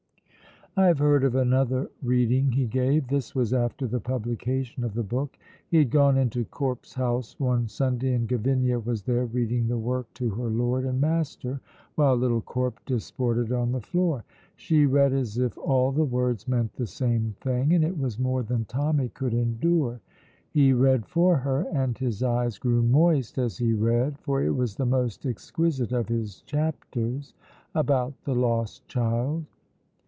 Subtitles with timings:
[0.77, 3.09] I have heard of another reading he gave.
[3.09, 5.37] This was after the publication of the book.
[5.67, 10.07] He had gone into Corp's house one Sunday, and Gavinia was there reading the work
[10.13, 11.59] to her lord and master,
[11.95, 14.23] while little Corp disported on the floor.
[14.55, 18.41] She read as if all the words meant the same thing, and it was more
[18.41, 19.99] than Tommy could endure.
[20.51, 24.77] He read for her, and his eyes grew moist as he read, for it was
[24.77, 27.33] the most exquisite of his chapters
[27.75, 29.43] about the lost child.